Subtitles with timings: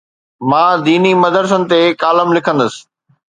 [0.49, 2.73] مان ديني مدرسن تي ڪالم لکندس.